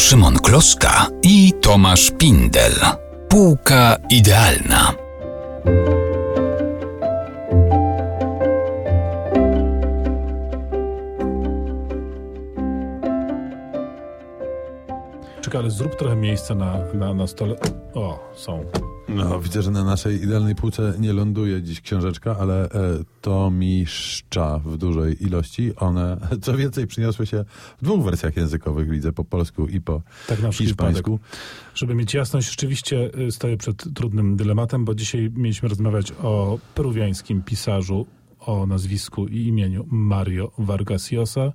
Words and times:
Szymon 0.00 0.34
Kloszka 0.34 1.06
i 1.22 1.52
Tomasz 1.60 2.10
Pindel. 2.10 2.72
Półka 3.28 3.96
idealna. 4.10 4.92
Czekaj, 15.40 15.60
ale 15.60 15.70
zrób 15.70 15.96
trochę 15.96 16.16
miejsca 16.16 16.54
na, 16.54 16.78
na, 16.94 17.14
na 17.14 17.26
stole. 17.26 17.56
O, 17.94 18.18
są. 18.34 18.64
No, 19.14 19.40
widzę, 19.40 19.62
że 19.62 19.70
na 19.70 19.84
naszej 19.84 20.22
idealnej 20.22 20.54
półce 20.54 20.94
nie 20.98 21.12
ląduje 21.12 21.62
dziś 21.62 21.80
książeczka, 21.80 22.36
ale 22.40 22.64
e, 22.64 22.70
to 23.20 23.50
mi 23.50 23.84
szcza 23.86 24.58
w 24.58 24.76
dużej 24.76 25.24
ilości. 25.24 25.76
One, 25.76 26.16
co 26.42 26.56
więcej, 26.56 26.86
przyniosły 26.86 27.26
się 27.26 27.44
w 27.78 27.84
dwóch 27.84 28.04
wersjach 28.04 28.36
językowych, 28.36 28.90
widzę, 28.90 29.12
po 29.12 29.24
polsku 29.24 29.66
i 29.66 29.80
po 29.80 30.02
Tak 30.28 30.42
na 30.42 30.52
hiszpańsku. 30.52 31.12
wypadek. 31.12 31.36
Żeby 31.74 31.94
mieć 31.94 32.14
jasność, 32.14 32.50
rzeczywiście 32.50 33.10
y, 33.18 33.32
stoję 33.32 33.56
przed 33.56 33.94
trudnym 33.94 34.36
dylematem, 34.36 34.84
bo 34.84 34.94
dzisiaj 34.94 35.30
mieliśmy 35.36 35.68
rozmawiać 35.68 36.12
o 36.22 36.58
peruwiańskim 36.74 37.42
pisarzu 37.42 38.06
o 38.40 38.66
nazwisku 38.66 39.26
i 39.26 39.46
imieniu 39.46 39.86
Mario 39.90 40.50
Vargas 40.58 41.12
Llosa, 41.12 41.52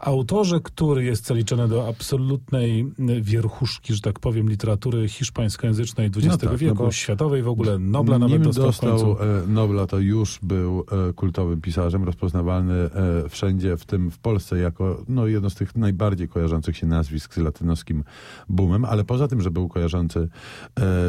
autorze, 0.00 0.60
który 0.60 1.04
jest 1.04 1.26
zaliczony 1.26 1.68
do 1.68 1.88
absolutnej 1.88 2.92
wierchuszki, 3.20 3.94
że 3.94 4.00
tak 4.00 4.20
powiem, 4.20 4.48
literatury 4.48 5.08
hiszpańskojęzycznej 5.08 6.06
XX 6.06 6.26
No 6.26 6.36
tak, 6.36 6.50
no 6.50 6.58
wieku, 6.58 6.76
bo 6.76 6.92
światowej 6.92 7.42
w 7.42 7.48
ogóle, 7.48 7.78
Nobla 7.78 8.18
nawet 8.18 8.42
dostał, 8.42 8.66
dostał 8.66 9.16
e, 9.20 9.46
Nobla, 9.46 9.86
to 9.86 9.98
już 9.98 10.38
był 10.42 10.84
e, 11.08 11.12
kultowym 11.12 11.60
pisarzem, 11.60 12.04
rozpoznawalny 12.04 12.74
e, 12.74 12.90
wszędzie, 13.28 13.76
w 13.76 13.84
tym 13.84 14.10
w 14.10 14.18
Polsce, 14.18 14.58
jako 14.58 15.02
no, 15.08 15.26
jedno 15.26 15.50
z 15.50 15.54
tych 15.54 15.76
najbardziej 15.76 16.28
kojarzących 16.28 16.76
się 16.76 16.86
nazwisk 16.86 17.34
z 17.34 17.38
latynoskim 17.38 18.04
boomem, 18.48 18.84
ale 18.84 19.04
poza 19.04 19.28
tym, 19.28 19.40
że 19.40 19.50
był 19.50 19.68
kojarzący 19.68 20.28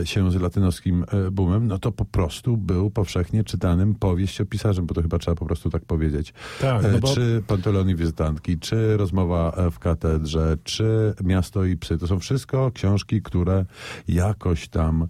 się 0.03 0.31
z 0.31 0.35
latynoskim 0.35 1.05
boomem, 1.31 1.67
no 1.67 1.79
to 1.79 1.91
po 1.91 2.05
prostu 2.05 2.57
był 2.57 2.89
powszechnie 2.89 3.43
czytanym 3.43 3.95
powieściopisarzem, 3.95 4.85
bo 4.85 4.93
to 4.95 5.01
chyba 5.01 5.19
trzeba 5.19 5.35
po 5.35 5.45
prostu 5.45 5.69
tak 5.69 5.85
powiedzieć. 5.85 6.33
Tak, 6.61 6.85
E, 6.85 6.91
no 6.91 6.99
bo 6.99 7.13
Czy 7.13 7.43
Panteloni 7.47 7.95
Wizytantki, 7.95 8.59
czy 8.59 8.97
Rozmowa 8.97 9.51
e, 9.57 9.71
w 9.71 9.79
katedrze, 9.79 10.57
czy 10.63 11.13
Miasto 11.23 11.65
i 11.65 11.77
psy. 11.77 11.97
To 11.97 12.07
są 12.07 12.19
wszystko 12.19 12.71
książki, 12.71 13.21
które 13.21 13.65
jakoś 14.07 14.67
tam 14.67 15.07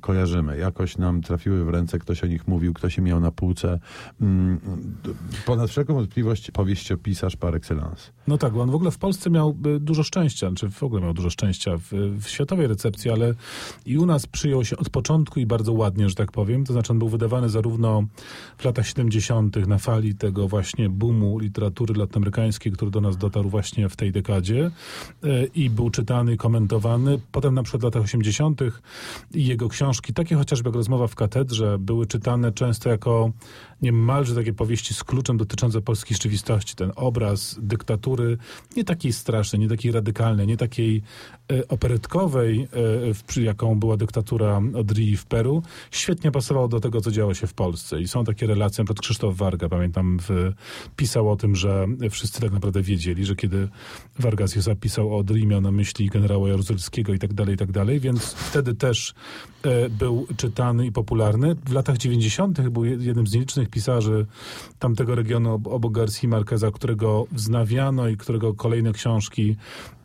kojarzymy, 0.00 0.58
jakoś 0.58 0.98
nam 0.98 1.20
trafiły 1.20 1.64
w 1.64 1.68
ręce, 1.68 1.98
ktoś 1.98 2.24
o 2.24 2.26
nich 2.26 2.48
mówił, 2.48 2.72
ktoś 2.72 2.96
je 2.96 3.02
miał 3.02 3.20
na 3.20 3.30
półce. 3.30 3.78
Mm, 4.20 4.60
ponad 5.46 5.70
wszelką 5.70 5.94
wątpliwość 5.94 6.50
powieściopisarz 6.50 7.36
par 7.36 7.54
excellence. 7.54 8.10
No 8.26 8.38
tak, 8.38 8.56
on 8.56 8.70
w 8.70 8.74
ogóle 8.74 8.90
w 8.90 8.98
Polsce 8.98 9.30
miał 9.30 9.56
y, 9.76 9.80
dużo 9.80 10.02
szczęścia, 10.02 10.50
czy 10.56 10.70
w 10.70 10.82
ogóle 10.82 11.02
miał 11.02 11.14
dużo 11.14 11.30
szczęścia 11.30 11.76
w, 11.78 11.92
w 12.20 12.28
światowej 12.28 12.66
recepcji, 12.66 13.10
ale 13.10 13.34
i 13.86 13.98
u 13.98 14.06
nas 14.06 14.26
przyjął 14.26 14.64
się 14.64 14.76
od 14.76 14.90
początku 14.90 15.40
i 15.40 15.46
bardzo 15.46 15.72
ładnie, 15.72 16.08
że 16.08 16.14
tak 16.14 16.32
powiem. 16.32 16.64
To 16.64 16.72
znaczy 16.72 16.92
on 16.92 16.98
był 16.98 17.08
wydawany 17.08 17.48
zarówno 17.48 18.04
w 18.58 18.64
latach 18.64 18.86
70. 18.86 19.56
na 19.66 19.78
fali 19.78 20.14
tego 20.14 20.48
właśnie 20.48 20.88
boomu 20.88 21.38
literatury 21.38 21.94
latynoamerykańskiej, 21.94 22.72
który 22.72 22.90
do 22.90 23.00
nas 23.00 23.16
dotarł 23.16 23.48
właśnie 23.48 23.88
w 23.88 23.96
tej 23.96 24.12
dekadzie 24.12 24.70
y, 25.24 25.50
i 25.54 25.70
był 25.70 25.90
czytany, 25.90 26.36
komentowany. 26.36 27.20
Potem 27.32 27.54
na 27.54 27.62
przykład 27.62 27.80
w 27.80 27.84
latach 27.84 28.02
80. 28.02 28.60
jego 29.52 29.68
książki, 29.68 30.14
takie 30.14 30.36
chociażby 30.36 30.68
jak 30.68 30.76
Rozmowa 30.76 31.06
w 31.06 31.14
katedrze, 31.14 31.78
były 31.78 32.06
czytane 32.06 32.52
często 32.52 32.88
jako 32.88 33.32
niemalże 33.82 34.34
takie 34.34 34.52
powieści 34.52 34.94
z 34.94 35.04
kluczem 35.04 35.36
dotyczące 35.36 35.80
polskiej 35.80 36.14
rzeczywistości. 36.14 36.74
Ten 36.74 36.92
obraz 36.96 37.58
dyktatury, 37.62 38.38
nie 38.76 38.84
takiej 38.84 39.12
strasznej, 39.12 39.60
nie 39.60 39.68
takiej 39.68 39.92
radykalnej, 39.92 40.46
nie 40.46 40.56
takiej 40.56 41.02
e, 41.52 41.68
operetkowej, 41.68 42.68
e, 43.36 43.42
jaką 43.42 43.78
była 43.80 43.96
dyktatura 43.96 44.60
Odrii 44.74 45.16
w 45.16 45.26
Peru, 45.26 45.62
świetnie 45.90 46.30
pasował 46.30 46.68
do 46.68 46.80
tego, 46.80 47.00
co 47.00 47.10
działo 47.10 47.34
się 47.34 47.46
w 47.46 47.54
Polsce. 47.54 48.00
I 48.00 48.08
są 48.08 48.24
takie 48.24 48.46
relacje, 48.46 48.82
np. 48.82 48.94
Krzysztof 49.00 49.36
Warga, 49.36 49.68
pamiętam, 49.68 50.18
w, 50.28 50.52
pisał 50.96 51.30
o 51.30 51.36
tym, 51.36 51.56
że 51.56 51.86
wszyscy 52.10 52.40
tak 52.40 52.52
naprawdę 52.52 52.82
wiedzieli, 52.82 53.24
że 53.24 53.36
kiedy 53.36 53.68
Vargas 54.18 54.56
Llosa 54.56 54.74
pisał 54.74 55.14
o 55.14 55.16
Odrii, 55.16 55.46
miał 55.46 55.60
na 55.60 55.70
myśli 55.70 56.08
generała 56.08 56.48
Jaruzelskiego 56.48 57.14
i 57.14 57.18
tak 57.18 57.34
dalej, 57.34 57.54
i 57.54 57.58
tak 57.58 57.72
dalej, 57.72 58.00
więc 58.00 58.24
wtedy 58.32 58.74
też 58.74 59.14
e, 59.62 59.88
był 59.90 60.26
czytany 60.36 60.86
i 60.86 60.92
popularny. 60.92 61.54
W 61.66 61.72
latach 61.72 61.98
90. 61.98 62.68
był 62.68 62.84
je- 62.84 62.96
jednym 63.00 63.26
z 63.26 63.32
nielicznych 63.32 63.70
pisarzy 63.72 64.26
tamtego 64.78 65.14
regionu 65.14 65.54
ob- 65.54 65.66
obok 65.66 65.92
Garcia 65.92 66.28
Marqueza, 66.28 66.70
którego 66.70 67.26
wznawiano 67.32 68.08
i 68.08 68.16
którego 68.16 68.54
kolejne 68.54 68.92
książki 68.92 69.56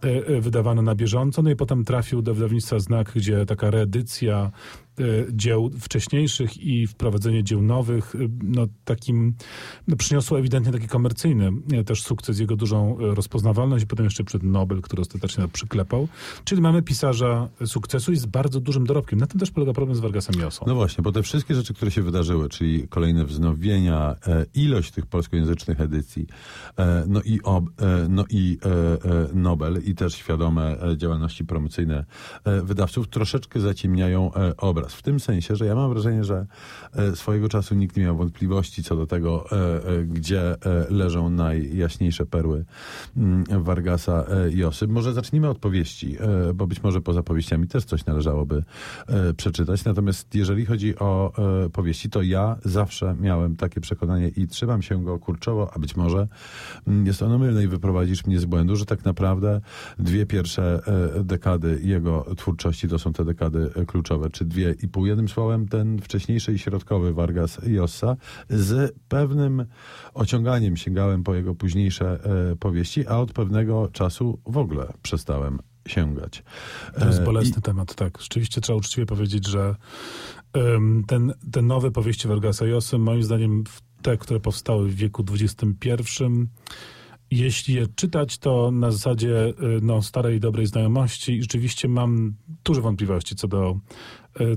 e, 0.04 0.08
e, 0.28 0.42
wydawano 0.42 0.82
na 0.82 0.96
bieżąco. 0.96 1.42
No 1.42 1.50
i 1.50 1.56
potem 1.56 1.86
trafił 1.86 2.22
do 2.22 2.34
wydawnictwa 2.34 2.80
Znak, 2.80 3.12
gdzie 3.16 3.46
taka 3.46 3.72
reedycja 3.72 4.52
dzieł 5.32 5.72
wcześniejszych 5.80 6.58
i 6.58 6.88
wprowadzenie 6.88 7.44
dzieł 7.44 7.62
nowych, 7.62 8.16
e, 8.16 8.18
no 8.44 8.68
takim, 8.86 9.34
no 9.88 9.96
przyniosło 9.96 10.40
ewidentnie 10.40 10.72
taki 10.72 10.88
komercyjny 10.88 11.52
e, 11.74 11.84
też 11.84 12.04
sukces, 12.04 12.40
jego 12.40 12.56
dużą 12.56 12.98
rozpoznawalność 13.00 13.84
i 13.84 13.88
potem 13.88 14.04
jeszcze 14.04 14.24
przed 14.24 14.44
Nobel, 14.44 14.82
który 14.82 15.02
ostatecznie 15.02 15.48
przyklepał. 15.48 16.08
Czyli 16.44 16.62
mamy 16.62 16.82
pisarza 16.82 17.50
sukcesu 17.66 18.12
i 18.12 18.16
z 18.16 18.26
bardzo 18.26 18.60
dużym 18.60 18.86
dorobkiem. 18.86 19.20
Na 19.20 19.28
tym 19.28 19.40
też 19.40 19.52
polega 19.52 19.74
problem 19.74 19.96
z 19.96 20.00
Vargasem 20.00 20.42
Llosą. 20.42 20.66
No 20.68 20.76
właśnie, 20.76 21.02
bo 21.02 21.12
te 21.12 21.24
wszystkie 21.24 21.56
rzeczy, 21.56 21.74
które 21.74 21.92
się 21.92 22.02
wydarzyły, 22.02 22.50
czyli 22.50 22.88
kolejne 22.88 23.26
wznowienia, 23.26 24.16
e, 24.28 24.46
ilość 24.56 24.92
tych 24.92 25.06
polskojęzycznych 25.06 25.82
edycji, 25.82 26.28
e, 26.78 27.04
no 27.08 27.22
i, 27.22 27.40
ob, 27.44 27.66
e, 27.82 28.08
no 28.10 28.24
i 28.30 28.58
Nobel 29.34 29.82
i 29.86 29.96
też 29.96 30.14
świadome 30.14 30.78
działalności 30.98 31.46
promocyjne 31.46 32.06
wydawców 32.64 33.08
troszeczkę 33.08 33.60
zaciemniają 33.60 34.34
e, 34.34 34.58
obraz. 34.88 34.94
W 34.94 35.02
tym 35.02 35.20
sensie, 35.20 35.56
że 35.56 35.66
ja 35.66 35.76
mam 35.76 35.90
wrażenie, 35.90 36.24
że 36.24 36.46
e, 36.94 37.16
swojego 37.16 37.50
czasu 37.50 37.76
nikt 37.76 37.98
nie 37.98 38.04
miał 38.04 38.18
wątpliwości 38.18 38.84
co 38.84 38.96
do 38.96 39.08
tego, 39.08 39.46
e, 39.52 39.56
e, 39.56 40.04
gdzie 40.04 40.56
leżą 40.90 41.30
najjaśniejsze 41.30 42.26
perły 42.26 42.66
mm, 43.18 43.64
Vargasa 43.64 44.26
e, 44.30 44.52
Josy. 44.52 44.88
Może 44.88 45.14
zacznijmy 45.14 45.50
od 45.50 45.60
powieści, 45.60 46.18
bo 46.56 46.68
być 46.68 46.84
może 46.84 47.02
poza 47.02 47.24
powieściami 47.24 47.68
też 47.68 47.86
coś 47.86 48.06
należałoby 48.06 48.64
przeczytać. 49.38 49.86
Natomiast 49.86 50.36
jeżeli 50.36 50.66
chodzi 50.66 51.00
o 51.00 51.34
powieści, 51.74 52.10
to 52.10 52.22
ja 52.22 52.56
zawsze 52.66 53.16
miałem 53.20 53.56
takie 53.56 53.82
przekonanie 53.82 54.28
i 54.28 54.48
trzymam 54.48 54.82
się 54.82 55.04
go 55.04 55.20
kurczowo, 55.20 55.72
a 55.74 55.80
być 55.80 55.96
może 55.96 56.28
mm, 56.88 57.06
jest 57.06 57.22
ono 57.22 57.38
mylne 57.38 57.64
i 57.64 57.68
wyprowadzisz 57.68 58.26
mnie 58.26 58.40
z 58.40 58.46
błędu, 58.46 58.76
że 58.76 58.86
tak 58.86 59.06
naprawdę 59.06 59.62
dwie 60.00 60.26
pierwsze 60.26 60.82
dekady 61.24 61.80
jego 61.84 62.26
twórczości 62.38 62.88
to 62.88 63.00
są 63.00 63.14
te 63.14 63.26
dekady 63.26 63.72
kluczowe, 63.88 64.30
czy 64.30 64.46
dwie 64.46 64.76
i 64.84 64.88
pół. 64.88 65.06
Jednym 65.06 65.28
słowem 65.28 65.68
ten 65.68 66.02
wcześniejszy 66.02 66.54
i 66.54 66.60
środkowy 66.60 67.14
Vargas 67.14 67.60
Llosa 67.64 68.18
z 68.50 68.96
pewnym 69.08 69.66
ociąganiem 70.14 70.78
sięgałem 70.78 71.24
po 71.24 71.36
jego 71.36 71.56
późniejsze 71.56 72.20
e, 72.52 72.56
powieści, 72.56 73.08
a 73.08 73.18
od 73.18 73.34
pewnego 73.34 73.88
czasu 73.88 74.40
w 74.46 74.58
ogóle 74.58 74.94
przestałem 75.02 75.60
sięgać. 75.88 76.44
To 77.00 77.08
jest 77.08 77.20
E, 77.20 77.24
bolesny 77.24 77.62
temat, 77.62 77.96
tak. 77.96 78.22
Rzeczywiście 78.22 78.62
trzeba 78.62 78.78
uczciwie 78.78 79.06
powiedzieć, 79.06 79.48
że 79.48 79.76
ten, 81.08 81.34
te 81.52 81.62
nowe 81.62 81.92
powieści 81.92 82.28
Vargasa 82.28 82.66
Llosy, 82.66 82.98
moim 82.98 83.24
zdaniem 83.24 83.64
te, 84.02 84.18
które 84.18 84.40
powstały 84.40 84.90
w 84.90 84.96
wieku 84.96 85.24
XXI, 85.32 86.24
jeśli 87.32 87.74
je 87.74 87.88
czytać, 87.96 88.38
to 88.38 88.72
na 88.72 88.92
zasadzie 88.92 89.48
y, 89.48 89.54
no, 89.82 90.02
starej, 90.02 90.40
dobrej 90.40 90.68
znajomości 90.68 91.34
i 91.34 91.42
rzeczywiście 91.42 91.88
mam 91.88 92.34
duże 92.64 92.82
wątpliwości 92.82 93.36
co 93.36 93.48
do, 93.48 93.80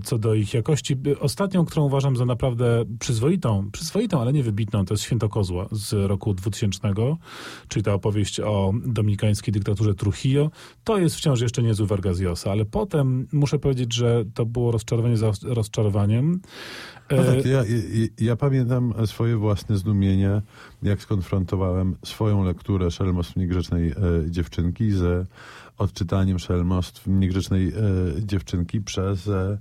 co 0.04 0.18
do 0.18 0.34
ich 0.34 0.54
jakości. 0.54 0.96
Y, 1.06 1.18
Ostatnią, 1.18 1.64
którą 1.64 1.84
uważam 1.84 2.16
za 2.16 2.24
naprawdę 2.24 2.84
przyzwoitą, 2.98 3.70
przyzwoitą, 3.70 4.20
ale 4.20 4.32
nie 4.32 4.42
wybitną, 4.42 4.84
to 4.84 4.94
jest 4.94 5.04
Święto 5.04 5.28
Kozła 5.28 5.68
z 5.72 5.92
roku 5.92 6.34
2000, 6.34 6.80
czyli 7.68 7.82
ta 7.82 7.94
opowieść 7.94 8.40
o 8.40 8.72
dominikańskiej 8.86 9.52
dyktaturze 9.52 9.94
Trujillo. 9.94 10.50
To 10.84 10.98
jest 10.98 11.16
wciąż 11.16 11.40
jeszcze 11.40 11.62
niezły 11.62 11.86
Vargas 11.86 12.18
ale 12.46 12.64
potem 12.64 13.28
muszę 13.32 13.58
powiedzieć, 13.58 13.94
że 13.94 14.24
to 14.34 14.46
było 14.46 14.72
rozczarowanie 14.72 15.16
za 15.16 15.32
rozczarowaniem. 15.42 16.40
No 17.10 17.16
E, 17.16 17.36
tak, 17.36 17.46
ja, 17.46 17.58
ja, 17.58 18.06
ja 18.18 18.36
pamiętam 18.36 18.94
swoje 19.06 19.36
własne 19.36 19.76
zdumienie, 19.76 20.42
jak 20.82 21.02
skonfrontowałem 21.02 21.96
swoją 22.04 22.44
lekturę 22.44 22.90
Szelmostw 22.90 23.36
Niegrzecznej 23.36 23.88
e, 23.88 23.94
Dziewczynki 24.30 24.90
z 24.90 25.28
odczytaniem 25.80 26.38
Szelmostw 26.38 27.06
Niegrzecznej 27.06 27.68
e, 27.68 27.72
Dziewczynki 28.18 28.80
przez 28.80 29.28
e, 29.28 29.58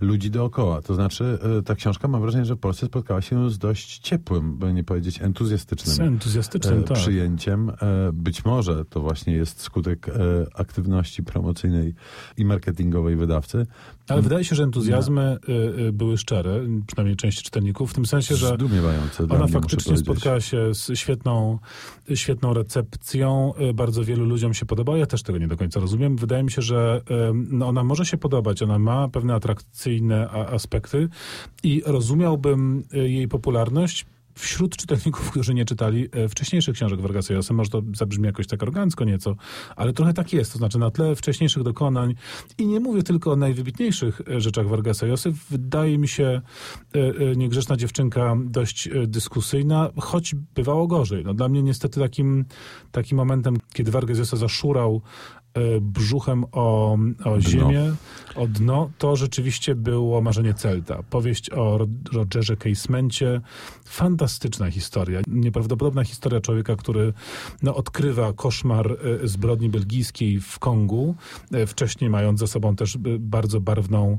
ludzi 0.00 0.30
dookoła. 0.30 0.82
To 0.82 0.94
znaczy, 0.94 1.38
e, 1.58 1.62
ta 1.62 1.74
książka 1.74 2.08
mam 2.08 2.22
wrażenie, 2.22 2.44
że 2.44 2.54
w 2.54 2.58
Polsce 2.58 2.86
spotkała 2.86 3.20
się 3.20 3.50
z 3.50 3.58
dość 3.58 3.98
ciepłym, 3.98 4.58
by 4.58 4.72
nie 4.72 4.84
powiedzieć 4.84 5.22
entuzjastycznym 5.22 5.96
Z 5.96 6.00
entuzjastycznym, 6.00 6.78
e, 6.80 6.82
tak. 6.82 6.96
przyjęciem. 6.96 7.70
E, 7.70 7.74
Być 8.12 8.44
może 8.44 8.84
to 8.84 9.00
właśnie 9.00 9.34
jest 9.34 9.60
skutek 9.60 10.08
e, 10.08 10.12
aktywności 10.54 11.22
promocyjnej 11.22 11.94
i 12.36 12.44
marketingowej 12.44 13.16
wydawcy. 13.16 13.66
Ale 14.08 14.22
wydaje 14.22 14.44
się, 14.44 14.56
że 14.56 14.62
entuzjazmy 14.62 15.38
y, 15.88 15.92
były 15.92 16.18
szczere, 16.18 16.60
przynajmniej 16.86 17.16
części 17.16 17.42
czytelników, 17.42 17.90
w 17.90 17.94
tym 17.94 18.06
sensie, 18.06 18.36
że 18.36 18.56
ona 19.28 19.46
faktycznie 19.46 19.96
spotkała 19.96 20.40
się 20.40 20.74
z 20.74 20.98
świetną, 20.98 21.58
świetną 22.14 22.54
recepcją. 22.54 23.52
Bardzo 23.74 24.04
wielu 24.04 24.24
ludziom 24.24 24.54
się 24.54 24.66
podoba. 24.66 24.98
Ja 24.98 25.06
też 25.06 25.22
tego 25.22 25.38
nie 25.38 25.48
do 25.48 25.56
końca 25.62 25.80
rozumiem. 25.80 26.16
Wydaje 26.16 26.42
mi 26.42 26.50
się, 26.50 26.62
że 26.62 27.00
no 27.32 27.68
ona 27.68 27.84
może 27.84 28.06
się 28.06 28.16
podobać. 28.16 28.62
Ona 28.62 28.78
ma 28.78 29.08
pewne 29.08 29.34
atrakcyjne 29.34 30.30
aspekty 30.30 31.08
i 31.62 31.82
rozumiałbym 31.86 32.84
y, 32.94 33.10
jej 33.10 33.28
popularność 33.28 34.06
wśród 34.34 34.76
czytelników, 34.76 35.30
którzy 35.30 35.54
nie 35.54 35.64
czytali 35.64 36.08
e, 36.12 36.28
wcześniejszych 36.28 36.74
książek 36.74 37.00
Vargasa 37.00 37.34
Llosa. 37.34 37.54
Może 37.54 37.70
to 37.70 37.82
zabrzmi 37.94 38.26
jakoś 38.26 38.46
tak 38.46 38.62
arogancko 38.62 39.04
nieco, 39.04 39.36
ale 39.76 39.92
trochę 39.92 40.12
tak 40.12 40.32
jest. 40.32 40.52
To 40.52 40.58
znaczy 40.58 40.78
na 40.78 40.90
tle 40.90 41.16
wcześniejszych 41.16 41.62
dokonań 41.62 42.14
i 42.58 42.66
nie 42.66 42.80
mówię 42.80 43.02
tylko 43.02 43.32
o 43.32 43.36
najwybitniejszych 43.36 44.20
e, 44.20 44.40
rzeczach 44.40 44.68
Vargasa 44.68 45.06
Llosy. 45.06 45.32
Wydaje 45.50 45.98
mi 45.98 46.08
się 46.08 46.24
e, 46.94 46.98
e, 46.98 47.36
Niegrzeczna 47.36 47.76
dziewczynka 47.76 48.36
dość 48.44 48.86
e, 48.86 49.06
dyskusyjna, 49.06 49.90
choć 50.00 50.34
bywało 50.54 50.86
gorzej. 50.86 51.24
No, 51.24 51.34
dla 51.34 51.48
mnie 51.48 51.62
niestety 51.62 52.00
takim, 52.00 52.44
takim 52.92 53.18
momentem, 53.18 53.56
kiedy 53.72 53.90
Vargas 53.90 54.18
Llosa 54.18 54.36
zaszurał 54.36 55.02
e, 55.36 55.41
brzuchem 55.80 56.44
o, 56.52 56.98
o 57.24 57.40
ziemię, 57.40 57.94
o 58.34 58.46
dno, 58.46 58.90
to 58.98 59.16
rzeczywiście 59.16 59.74
było 59.74 60.20
Marzenie 60.20 60.54
Celta. 60.54 61.02
Powieść 61.02 61.50
o 61.50 61.78
Ro- 61.78 61.86
Rogerze 62.12 62.56
Casemencie. 62.56 63.40
Fantastyczna 63.84 64.70
historia. 64.70 65.20
Nieprawdopodobna 65.26 66.04
historia 66.04 66.40
człowieka, 66.40 66.76
który 66.76 67.12
no, 67.62 67.74
odkrywa 67.74 68.32
koszmar 68.32 68.96
e, 69.22 69.28
zbrodni 69.28 69.68
belgijskiej 69.68 70.40
w 70.40 70.58
Kongu, 70.58 71.14
e, 71.52 71.66
wcześniej 71.66 72.10
mając 72.10 72.40
za 72.40 72.46
sobą 72.46 72.76
też 72.76 72.98
bardzo 73.18 73.60
barwną 73.60 74.18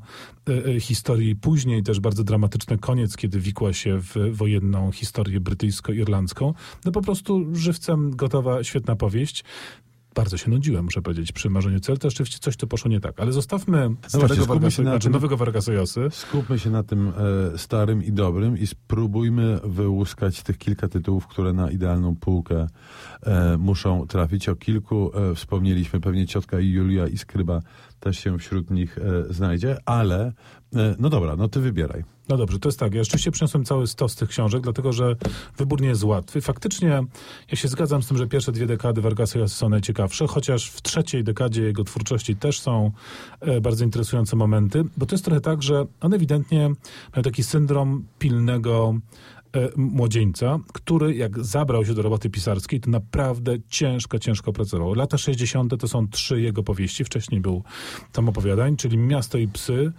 historię 0.80 1.30
i 1.30 1.36
później 1.36 1.84
też 1.84 2.00
bardzo 2.00 2.24
dramatyczny 2.24 2.78
koniec, 2.78 3.18
kiedy 3.18 3.40
wikła 3.40 3.74
się 3.74 4.00
w 4.02 4.16
wojenną 4.32 4.92
historię 4.92 5.40
brytyjsko-irlandzką. 5.40 6.54
No 6.86 6.92
po 6.92 7.02
prostu 7.02 7.56
żywcem 7.56 8.16
gotowa, 8.16 8.64
świetna 8.64 8.96
powieść. 8.96 9.44
Bardzo 10.16 10.38
się 10.38 10.52
nudziłem, 10.52 10.86
muszę 10.86 11.02
powiedzieć, 11.02 11.32
przy 11.32 11.50
Marzeniu 11.50 11.80
Celta. 11.80 12.10
Rzeczywiście 12.10 12.40
coś 12.40 12.58
tu 12.58 12.68
poszło 12.68 12.92
nie 12.92 13.00
tak. 13.00 13.20
Ale 13.20 13.32
zostawmy 13.32 13.90
starego 14.08 14.28
skupmy 14.36 14.46
Vargasa, 14.46 14.72
się 14.78 14.84
na 14.84 14.90
znaczy 14.92 15.04
tym- 15.04 15.14
nowego 15.14 15.38
Vargasa 15.38 15.72
Llosy. 15.72 16.08
Skupmy 16.12 16.60
się 16.60 16.70
na 16.70 16.84
tym 16.84 17.14
e, 17.54 17.58
starym 17.58 18.04
i 18.04 18.12
dobrym 18.12 18.58
i 18.58 18.68
spróbujmy 18.68 19.60
wyłuskać 19.64 20.44
tych 20.44 20.58
kilka 20.58 20.88
tytułów, 20.88 21.28
które 21.28 21.54
na 21.54 21.72
idealną 21.72 22.16
półkę 22.16 22.68
e, 23.24 23.58
muszą 23.58 24.08
trafić. 24.08 24.50
O 24.50 24.56
kilku 24.56 25.12
e, 25.32 25.36
wspomnieliśmy, 25.36 26.00
pewnie 26.02 26.28
ciotka 26.28 26.60
i 26.60 26.70
Julia 26.70 27.08
i 27.08 27.18
Skryba 27.18 27.62
też 28.00 28.20
się 28.20 28.38
wśród 28.38 28.72
nich 28.72 28.98
e, 28.98 29.34
znajdzie, 29.34 29.78
ale 29.86 30.34
no 31.00 31.10
dobra, 31.10 31.36
no 31.36 31.48
ty 31.48 31.60
wybieraj. 31.60 32.04
No 32.30 32.38
dobrze, 32.38 32.60
to 32.60 32.70
jest 32.70 32.80
tak. 32.80 32.94
Ja 32.94 33.04
rzeczywiście 33.04 33.32
przyniosłem 33.32 33.66
cały 33.66 33.88
stos 33.88 34.16
tych 34.16 34.30
książek, 34.30 34.62
dlatego 34.62 34.94
że 34.94 35.16
wybór 35.58 35.82
nie 35.82 35.88
jest 35.88 36.04
łatwy. 36.04 36.42
Faktycznie 36.42 37.04
ja 37.52 37.56
się 37.56 37.68
zgadzam 37.68 38.04
z 38.04 38.08
tym, 38.08 38.18
że 38.18 38.28
pierwsze 38.28 38.52
dwie 38.52 38.66
dekady 38.66 39.02
Vargasa 39.02 39.48
są 39.48 39.70
najciekawsze, 39.70 40.28
chociaż 40.28 40.70
w 40.70 40.82
trzeciej 40.82 41.24
dekadzie 41.24 41.64
jego 41.64 41.84
twórczości 41.84 42.36
też 42.36 42.60
są 42.60 42.92
e, 43.40 43.62
bardzo 43.62 43.84
interesujące 43.84 44.36
momenty, 44.36 44.84
bo 44.98 45.06
to 45.06 45.16
jest 45.16 45.26
trochę 45.26 45.42
tak, 45.42 45.64
że 45.64 45.86
on 46.02 46.14
ewidentnie 46.14 46.72
miał 47.16 47.24
taki 47.24 47.44
syndrom 47.44 48.06
pilnego 48.20 48.96
e, 48.96 49.43
młodzieńca, 49.76 50.60
który 50.74 51.16
jak 51.16 51.44
zabrał 51.44 51.86
się 51.86 51.94
do 51.94 52.02
roboty 52.02 52.30
pisarskiej, 52.30 52.80
to 52.80 52.90
naprawdę 52.90 53.58
ciężko, 53.70 54.20
ciężko 54.20 54.54
pracował. 54.54 54.94
Lata 54.94 55.18
60. 55.18 55.80
to 55.80 55.88
są 55.88 56.08
trzy 56.08 56.42
jego 56.42 56.64
powieści. 56.64 57.04
Wcześniej 57.04 57.42
był 57.42 57.64
tom 58.12 58.30
opowiadań, 58.30 58.78
czyli 58.78 58.98
Miasto 58.98 59.38
i 59.38 59.48
psy, 59.48 59.92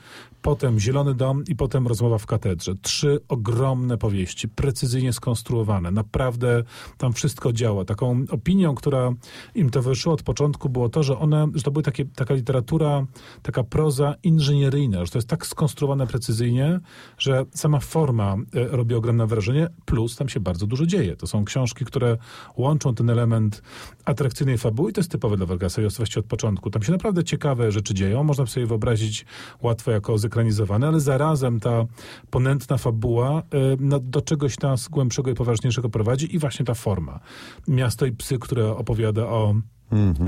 potem 0.44 0.80
Zielony 0.80 1.14
Dom 1.14 1.44
i 1.48 1.56
potem 1.56 1.86
Rozmowa 1.86 2.18
w 2.18 2.26
katedrze. 2.26 2.74
Trzy 2.82 3.20
ogromne 3.28 3.98
powieści, 3.98 4.48
precyzyjnie 4.48 5.12
skonstruowane. 5.12 5.90
Naprawdę 5.90 6.62
tam 6.98 7.12
wszystko 7.12 7.52
działa. 7.52 7.84
Taką 7.84 8.24
opinią, 8.30 8.74
która 8.74 9.12
im 9.54 9.70
towarzyszyła 9.70 10.14
od 10.14 10.22
początku 10.22 10.68
było 10.68 10.88
to, 10.88 11.02
że 11.02 11.18
one, 11.18 11.48
że 11.54 11.62
to 11.62 11.70
była 11.70 11.82
taka 12.14 12.34
literatura, 12.34 13.06
taka 13.42 13.64
proza 13.64 14.14
inżynieryjna, 14.22 15.04
że 15.04 15.10
to 15.12 15.18
jest 15.18 15.28
tak 15.28 15.46
skonstruowane 15.46 16.06
precyzyjnie, 16.06 16.80
że 17.18 17.44
sama 17.54 17.80
forma 17.80 18.36
e, 18.54 18.76
robi 18.76 18.94
ogromne 18.94 19.26
wrażenie, 19.26 19.43
plus 19.84 20.16
tam 20.16 20.28
się 20.28 20.40
bardzo 20.40 20.66
dużo 20.66 20.86
dzieje. 20.86 21.16
To 21.16 21.26
są 21.26 21.44
książki, 21.44 21.84
które 21.84 22.16
łączą 22.56 22.94
ten 22.94 23.10
element 23.10 23.62
atrakcyjnej 24.04 24.58
fabuły 24.58 24.90
i 24.90 24.92
to 24.92 25.00
jest 25.00 25.10
typowe 25.10 25.36
dla 25.36 25.46
Vargasa 25.46 25.82
właściwie 25.96 26.20
od 26.20 26.26
początku. 26.26 26.70
Tam 26.70 26.82
się 26.82 26.92
naprawdę 26.92 27.24
ciekawe 27.24 27.72
rzeczy 27.72 27.94
dzieją, 27.94 28.24
można 28.24 28.46
sobie 28.46 28.66
wyobrazić 28.66 29.26
łatwo 29.62 29.90
jako 29.90 30.18
zekranizowane, 30.18 30.88
ale 30.88 31.00
zarazem 31.00 31.60
ta 31.60 31.84
ponętna 32.30 32.78
fabuła 32.78 33.38
e, 33.38 33.42
no, 33.80 34.00
do 34.00 34.20
czegoś 34.20 34.60
nas 34.60 34.88
głębszego 34.88 35.30
i 35.30 35.34
poważniejszego 35.34 35.88
prowadzi 35.88 36.34
i 36.34 36.38
właśnie 36.38 36.64
ta 36.64 36.74
forma. 36.74 37.20
Miasto 37.68 38.06
i 38.06 38.12
psy, 38.12 38.38
które 38.38 38.76
opowiada 38.76 39.26
o 39.26 39.54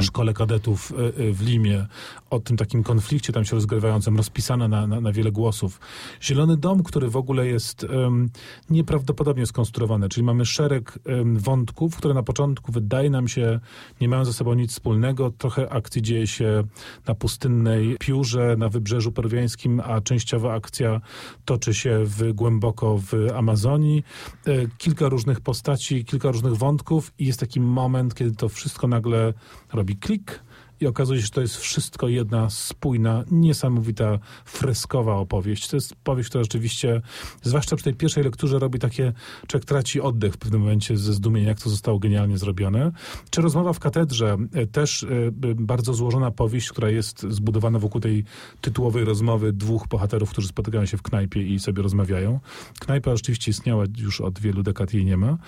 szkole 0.01 0.33
kadetów 0.35 0.91
y, 0.91 1.23
y, 1.23 1.33
w 1.33 1.43
Limie, 1.43 1.87
o 2.31 2.41
tym 2.41 2.57
takim 2.57 2.83
konflikcie 2.83 3.33
tam 3.33 3.45
się 3.45 3.57
rozgrywającym, 3.57 4.17
rozpisane 4.17 4.69
na, 4.69 4.87
na, 4.87 5.01
na 5.01 5.13
wiele 5.13 5.33
głosów. 5.33 5.81
Zielony 6.23 6.57
Dom, 6.57 6.83
który 6.83 7.11
w 7.11 7.17
ogóle 7.17 7.47
jest 7.47 7.85
um, 7.85 8.29
nieprawdopodobnie 8.71 9.47
skonstruowany, 9.47 10.09
czyli 10.09 10.25
mamy 10.25 10.47
szereg 10.47 10.99
um, 11.07 11.39
wątków, 11.39 11.97
które 11.97 12.15
na 12.15 12.23
początku 12.23 12.73
wydaje 12.73 13.11
nam 13.11 13.29
się 13.29 13.61
nie 14.01 14.09
mają 14.09 14.25
ze 14.25 14.33
sobą 14.33 14.55
nic 14.55 14.71
wspólnego. 14.71 15.31
Trochę 15.31 15.73
akcji 15.73 16.03
dzieje 16.03 16.27
się 16.27 16.63
na 17.07 17.15
pustynnej 17.15 17.97
piórze, 18.01 18.55
na 18.59 18.69
wybrzeżu 18.69 19.13
peruwiańskim, 19.13 19.81
a 19.81 20.01
częściowa 20.01 20.55
akcja 20.55 21.01
toczy 21.45 21.75
się 21.75 22.01
w, 22.05 22.33
głęboko 22.33 22.99
w 22.99 23.13
Amazonii. 23.37 24.03
E, 24.47 24.53
kilka 24.79 25.09
różnych 25.09 25.41
postaci, 25.41 26.05
kilka 26.05 26.31
różnych 26.31 26.57
wątków 26.57 27.13
i 27.19 27.27
jest 27.27 27.41
taki 27.41 27.61
moment, 27.61 28.15
kiedy 28.15 28.33
to 28.33 28.49
wszystko 28.49 28.87
nagle 28.89 29.35
robi 29.73 29.97
klik 29.97 30.47
i 30.81 30.87
okazuje 30.87 31.21
się, 31.21 31.27
że 31.27 31.33
to 31.33 31.41
jest 31.41 31.57
wszystko 31.57 32.09
jedna 32.09 32.51
spójna, 32.51 33.25
niesamowita, 33.31 34.19
freskowa 34.45 35.17
opowieść. 35.17 35.69
To 35.69 35.77
jest 35.77 35.95
powieść, 35.95 36.29
która 36.29 36.45
rzeczywiście, 36.45 37.03
zwłaszcza 37.43 37.77
przy 37.77 37.85
tej 37.85 37.95
pierwszej 37.95 38.25
lekturze, 38.25 38.59
robi 38.59 38.79
takie, 38.79 39.13
człowiek 39.47 39.65
traci 39.65 40.01
oddech 40.01 40.35
w 40.35 40.39
pewnym 40.39 40.61
momencie 40.61 40.97
ze 40.97 41.13
zdumienia, 41.13 41.49
jak 41.49 41.61
to 41.61 41.71
zostało 41.71 41.99
genialnie 41.99 42.39
zrobione. 42.39 42.93
Czy 43.31 43.43
rozmowa 43.43 43.73
w 43.73 43.79
katedrze, 43.79 44.37
e, 44.53 44.67
też 44.67 45.03
e, 45.03 45.07
bardzo 45.55 45.95
złożona 45.95 46.31
powieść, 46.31 46.71
która 46.71 46.91
jest 46.91 47.27
zbudowana 47.29 47.79
wokół 47.79 48.01
tej 48.01 48.25
tytułowej 48.61 49.05
rozmowy 49.05 49.53
dwóch 49.53 49.89
bohaterów, 49.89 50.31
którzy 50.31 50.49
spotykają 50.49 50.87
się 50.87 50.97
w 50.97 51.03
knajpie 51.03 51.43
i 51.43 51.59
sobie 51.59 51.83
rozmawiają. 51.83 52.41
Knajpa 52.81 53.17
rzeczywiście 53.17 53.51
istniała 53.51 53.85
już 53.99 54.21
od 54.21 54.39
wielu 54.39 54.63
dekad, 54.63 54.95
jej 54.95 55.05
nie 55.05 55.17
ma. 55.17 55.39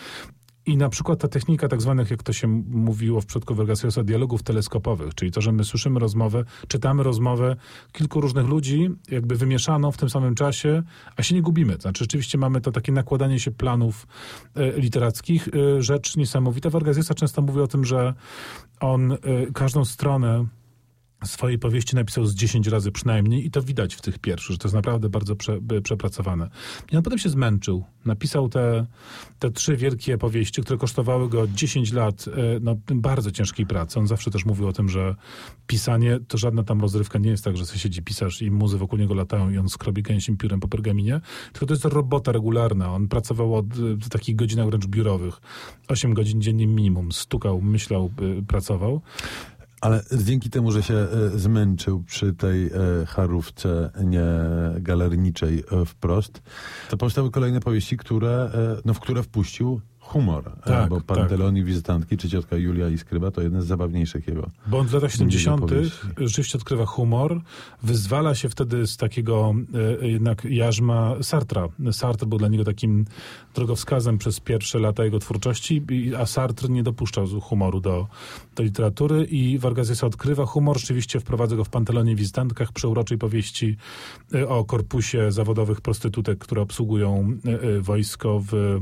I 0.68 0.76
na 0.76 0.88
przykład 0.88 1.20
ta 1.20 1.28
technika 1.28 1.68
tak 1.68 1.82
zwanych, 1.82 2.10
jak 2.10 2.22
to 2.22 2.32
się 2.32 2.48
mówiło 2.68 3.20
w 3.20 3.26
przypadku 3.26 3.54
Vargas 3.54 3.84
Llosa, 3.84 4.02
dialogów 4.02 4.42
teleskopowych, 4.42 5.14
czyli 5.14 5.30
to, 5.30 5.40
że 5.40 5.52
my 5.52 5.64
słyszymy 5.64 6.00
rozmowę, 6.00 6.44
czytamy 6.68 7.02
rozmowę 7.02 7.56
kilku 7.92 8.20
różnych 8.20 8.46
ludzi, 8.46 8.90
jakby 9.10 9.36
wymieszaną 9.36 9.92
w 9.92 9.96
tym 9.96 10.10
samym 10.10 10.34
czasie, 10.34 10.82
a 11.16 11.22
się 11.22 11.34
nie 11.34 11.42
gubimy. 11.42 11.76
Znaczy 11.80 12.04
rzeczywiście 12.04 12.38
mamy 12.38 12.60
to 12.60 12.72
takie 12.72 12.92
nakładanie 12.92 13.40
się 13.40 13.50
planów 13.50 14.06
e, 14.54 14.80
literackich. 14.80 15.48
E, 15.48 15.82
rzecz 15.82 16.16
niesamowita. 16.16 16.70
Vargas 16.70 16.96
Llosa 16.96 17.14
często 17.14 17.42
mówi 17.42 17.60
o 17.60 17.66
tym, 17.66 17.84
że 17.84 18.14
on 18.80 19.12
e, 19.12 19.16
każdą 19.54 19.84
stronę 19.84 20.46
swojej 21.24 21.58
powieści 21.58 21.96
napisał 21.96 22.26
z 22.26 22.34
10 22.34 22.66
razy 22.66 22.92
przynajmniej 22.92 23.46
i 23.46 23.50
to 23.50 23.62
widać 23.62 23.94
w 23.94 24.00
tych 24.00 24.18
pierwszych, 24.18 24.52
że 24.52 24.58
to 24.58 24.68
jest 24.68 24.74
naprawdę 24.74 25.08
bardzo 25.08 25.36
prze, 25.36 25.58
przepracowane. 25.82 26.50
I 26.92 26.96
on 26.96 27.02
potem 27.02 27.18
się 27.18 27.28
zmęczył. 27.28 27.84
Napisał 28.04 28.48
te, 28.48 28.86
te 29.38 29.50
trzy 29.50 29.76
wielkie 29.76 30.18
powieści, 30.18 30.62
które 30.62 30.78
kosztowały 30.78 31.28
go 31.28 31.48
10 31.48 31.92
lat 31.92 32.28
e, 32.28 32.30
no, 32.60 32.76
bardzo 32.94 33.30
ciężkiej 33.30 33.66
pracy. 33.66 33.98
On 33.98 34.06
zawsze 34.06 34.30
też 34.30 34.44
mówił 34.44 34.68
o 34.68 34.72
tym, 34.72 34.88
że 34.88 35.14
pisanie 35.66 36.18
to 36.28 36.38
żadna 36.38 36.62
tam 36.62 36.80
rozrywka 36.80 37.18
nie 37.18 37.30
jest 37.30 37.44
tak, 37.44 37.56
że 37.56 37.66
sobie 37.66 37.78
siedzi 37.78 38.02
pisarz 38.02 38.42
i 38.42 38.50
muzy 38.50 38.78
wokół 38.78 38.98
niego 38.98 39.14
latają 39.14 39.50
i 39.50 39.58
on 39.58 39.68
skrobi 39.68 40.02
gęsim 40.02 40.36
piórem 40.36 40.60
po 40.60 40.68
pergaminie, 40.68 41.20
tylko 41.52 41.66
to 41.66 41.74
jest 41.74 41.84
robota 41.84 42.32
regularna. 42.32 42.94
On 42.94 43.08
pracował 43.08 43.54
od, 43.54 43.66
e, 43.66 43.78
w 43.78 44.08
takich 44.08 44.36
godzinach 44.36 44.66
wręcz 44.66 44.86
biurowych. 44.86 45.40
8 45.88 46.14
godzin 46.14 46.40
dziennie 46.40 46.66
minimum. 46.66 47.12
Stukał, 47.12 47.60
myślał, 47.60 48.10
pracował. 48.48 49.02
Ale 49.80 50.02
dzięki 50.12 50.50
temu, 50.50 50.72
że 50.72 50.82
się 50.82 50.94
e, 50.94 51.08
zmęczył 51.38 52.02
przy 52.02 52.34
tej 52.34 52.66
e, 52.66 52.70
charówce 53.06 53.90
nie 54.04 54.24
galerniczej 54.80 55.64
e, 55.72 55.84
wprost, 55.84 56.42
to 56.88 56.96
powstały 56.96 57.30
kolejne 57.30 57.60
powieści, 57.60 57.96
które, 57.96 58.50
no, 58.84 58.94
w 58.94 59.00
które 59.00 59.22
wpuścił 59.22 59.80
humor, 60.12 60.52
e, 60.66 60.68
Tak, 60.68 60.90
bo 60.90 61.00
Panteloni, 61.00 61.64
Wizytantki 61.64 62.16
czy 62.16 62.28
Ciotka 62.28 62.56
Julia 62.56 62.88
i 62.88 62.98
Skryba 62.98 63.30
to 63.30 63.42
jedne 63.42 63.62
z 63.62 63.66
zabawniejszych 63.66 64.28
jego. 64.28 64.50
Bo 64.66 64.78
on 64.78 64.86
w 64.86 64.92
latach 64.92 65.12
70. 65.12 65.60
powieści. 65.60 65.98
rzeczywiście 66.16 66.58
odkrywa 66.58 66.86
humor, 66.86 67.40
wyzwala 67.82 68.34
się 68.34 68.48
wtedy 68.48 68.86
z 68.86 68.96
takiego 68.96 69.54
e, 70.02 70.08
jednak 70.08 70.44
jarzma 70.44 71.14
Sartra. 71.22 71.68
Sartre 71.92 72.26
był 72.26 72.38
dla 72.38 72.48
niego 72.48 72.64
takim 72.64 73.04
drogowskazem 73.54 74.18
przez 74.18 74.40
pierwsze 74.40 74.78
lata 74.78 75.04
jego 75.04 75.18
twórczości, 75.18 75.82
i- 75.90 76.14
a 76.14 76.26
Sartre 76.26 76.68
nie 76.68 76.82
dopuszczał 76.82 77.26
humoru 77.40 77.80
do, 77.80 78.06
do 78.56 78.62
literatury 78.62 79.24
i 79.24 79.58
Vargas 79.58 79.88
Llosa 79.88 80.06
odkrywa 80.06 80.46
humor, 80.46 80.78
rzeczywiście 80.80 81.20
wprowadza 81.20 81.56
go 81.56 81.64
w 81.64 81.68
Pantelonie 81.68 82.16
Wizytantkach, 82.16 82.72
przeuroczej 82.72 83.18
powieści 83.18 83.76
e, 84.34 84.48
o 84.48 84.64
korpusie 84.64 85.32
zawodowych 85.32 85.80
prostytutek, 85.80 86.38
które 86.38 86.62
obsługują 86.62 87.36
wojsko 87.80 88.40
w, 88.40 88.78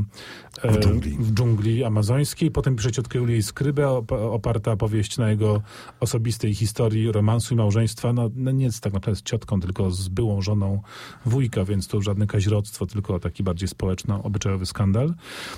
W 0.65 0.79
dżungli. 0.81 1.16
W 1.19 1.35
dżungli 1.35 1.85
amazońskiej. 1.85 2.51
Potem 2.51 2.77
pisze 2.77 2.93
Ciotkę 2.93 3.19
Julię 3.19 3.43
Skrybę, 3.43 3.87
op- 3.87 4.33
oparta 4.33 4.77
powieść 4.77 5.19
na 5.19 5.31
jego 5.31 5.63
osobistej 6.01 6.55
historii 6.55 7.13
romansu 7.13 7.55
i 7.55 7.57
małżeństwa. 7.57 8.13
No, 8.13 8.31
no 8.35 8.51
nie 8.51 8.65
jest 8.65 8.81
tak 8.81 8.93
naprawdę 8.93 9.21
z 9.21 9.23
ciotką, 9.23 9.61
tylko 9.61 9.91
z 9.91 10.09
byłą 10.09 10.43
żoną 10.43 10.81
wujka, 11.27 11.65
więc 11.65 11.89
to 11.89 12.03
żadne 12.03 12.27
kaźrodztwo, 12.27 12.87
tylko 12.87 13.19
taki 13.19 13.43
bardziej 13.43 13.69
społeczno-obyczajowy 13.69 14.67
skandal. 14.67 15.15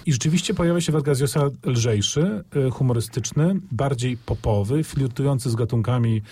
I 0.07 0.12
rzeczywiście 0.12 0.55
pojawia 0.55 0.81
się 0.81 0.93
Vargas 0.93 1.21
Llosa 1.21 1.50
lżejszy, 1.67 2.45
y, 2.67 2.71
humorystyczny, 2.71 3.61
bardziej 3.73 4.17
popowy, 4.17 4.85
flirtujący 4.85 5.50
z 5.50 5.55
gatunkami 5.55 6.23